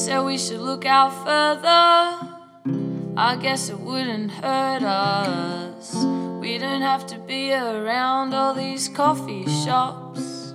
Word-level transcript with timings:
said 0.00 0.20
we 0.24 0.38
should 0.38 0.60
look 0.60 0.86
out 0.86 1.12
further. 1.26 1.68
I 3.18 3.36
guess 3.38 3.68
it 3.68 3.78
wouldn't 3.78 4.30
hurt 4.30 4.82
us. 4.82 5.94
We 6.40 6.56
don't 6.56 6.80
have 6.80 7.06
to 7.08 7.18
be 7.18 7.52
around 7.52 8.32
all 8.32 8.54
these 8.54 8.88
coffee 8.88 9.44
shops. 9.62 10.54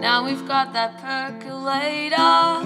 Now 0.00 0.24
we've 0.24 0.46
got 0.46 0.72
that 0.74 0.98
percolator. 1.02 2.62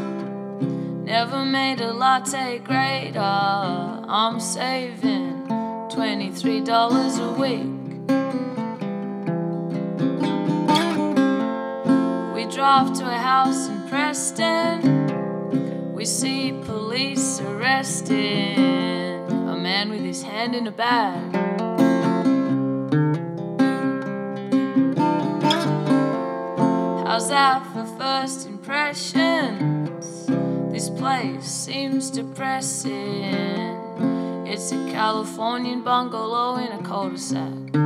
Never 1.04 1.42
made 1.42 1.80
a 1.80 1.94
latte 1.94 2.58
greater. 2.58 3.20
I'm 3.20 4.38
saving 4.38 5.46
$23 5.88 7.18
a 7.18 7.40
week. 7.40 7.81
Drive 12.54 12.92
to 12.98 13.06
a 13.06 13.16
house 13.16 13.68
in 13.68 13.88
Preston. 13.88 15.94
We 15.94 16.04
see 16.04 16.52
police 16.66 17.40
arresting 17.40 18.68
a 19.48 19.56
man 19.56 19.88
with 19.88 20.02
his 20.02 20.22
hand 20.22 20.54
in 20.54 20.66
a 20.66 20.70
bag. 20.70 21.32
How's 27.06 27.30
that 27.30 27.66
for 27.72 27.86
first 27.98 28.46
impressions? 28.46 30.26
This 30.70 30.90
place 30.90 31.46
seems 31.46 32.10
depressing. 32.10 33.78
It's 34.46 34.72
a 34.72 34.90
Californian 34.92 35.82
bungalow 35.82 36.56
in 36.56 36.70
a 36.70 36.82
cul-de-sac. 36.82 37.81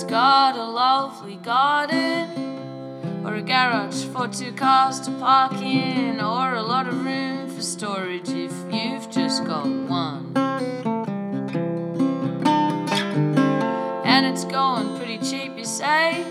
It's 0.00 0.06
got 0.08 0.54
a 0.54 0.62
lovely 0.62 1.34
garden, 1.34 3.26
or 3.26 3.34
a 3.34 3.42
garage 3.42 4.04
for 4.04 4.28
two 4.28 4.52
cars 4.52 5.00
to 5.00 5.10
park 5.18 5.54
in, 5.54 6.20
or 6.20 6.54
a 6.54 6.62
lot 6.62 6.86
of 6.86 7.04
room 7.04 7.48
for 7.48 7.60
storage 7.60 8.28
if 8.28 8.52
you've 8.72 9.10
just 9.10 9.44
got 9.44 9.66
one. 9.66 10.32
And 14.04 14.24
it's 14.24 14.44
going 14.44 14.96
pretty 14.98 15.18
cheap, 15.18 15.58
you 15.58 15.64
say? 15.64 16.24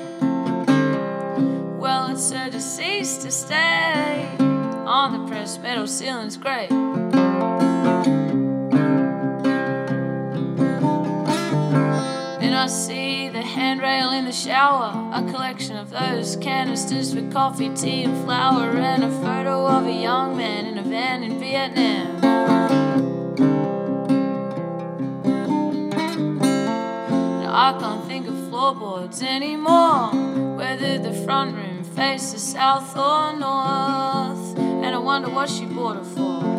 Well, 1.77 2.07
it's 2.07 2.31
a 2.31 2.49
deceased 2.49 3.25
estate 3.25 4.29
on 4.39 5.11
the 5.11 5.27
pressed 5.27 5.61
metal 5.61 5.87
ceiling's 5.87 6.37
great. 6.37 6.71
I 12.57 12.69
see 12.69 13.06
handrail 13.47 14.11
in 14.11 14.25
the 14.25 14.31
shower, 14.31 15.09
a 15.13 15.21
collection 15.31 15.77
of 15.77 15.89
those 15.89 16.35
canisters 16.35 17.15
with 17.15 17.31
coffee, 17.31 17.69
tea, 17.69 18.03
and 18.03 18.23
flour, 18.25 18.71
and 18.77 19.03
a 19.03 19.09
photo 19.09 19.65
of 19.65 19.85
a 19.85 19.91
young 19.91 20.37
man 20.37 20.65
in 20.65 20.77
a 20.77 20.83
van 20.83 21.23
in 21.23 21.39
Vietnam. 21.39 22.17
I 27.49 27.77
can't 27.79 28.05
think 28.05 28.27
of 28.27 28.37
floorboards 28.49 29.23
anymore, 29.23 30.09
whether 30.55 30.99
the 30.99 31.13
front 31.25 31.55
room 31.55 31.83
faces 31.83 32.43
south 32.43 32.95
or 32.95 33.33
north, 33.37 34.57
and 34.57 34.93
I 34.93 34.97
wonder 34.99 35.29
what 35.29 35.49
she 35.49 35.65
bought 35.65 35.97
it 35.97 36.05
for. 36.05 36.56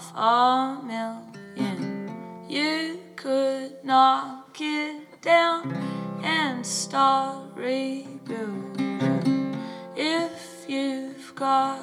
Half 0.00 0.82
a 0.82 0.86
million, 0.86 2.10
you 2.48 3.00
could 3.16 3.84
knock 3.84 4.56
it 4.60 5.20
down 5.20 5.72
and 6.22 6.64
start 6.64 7.54
rebuilding. 7.54 9.54
If 9.94 10.64
you've 10.68 11.34
got 11.34 11.80